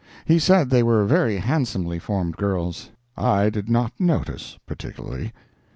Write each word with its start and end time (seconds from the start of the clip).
He 0.25 0.39
said 0.39 0.71
they 0.71 0.81
were 0.81 1.05
very 1.05 1.37
handsomely 1.37 1.99
formed 1.99 2.35
girls. 2.35 2.89
I 3.15 3.51
did 3.51 3.69
not 3.69 3.93
notice, 3.99 4.57
particularly. 4.65 5.31